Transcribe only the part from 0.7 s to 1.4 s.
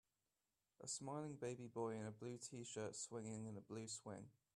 A smiling